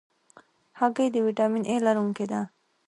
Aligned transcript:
هګۍ 0.79 1.07
د 1.11 1.15
ویټامین 1.25 1.63
A 1.71 1.75
لرونکې 1.85 2.25
ده. 2.31 2.41